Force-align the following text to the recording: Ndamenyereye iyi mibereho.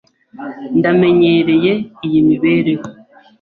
Ndamenyereye 0.77 1.73
iyi 2.05 2.19
mibereho. 2.27 2.85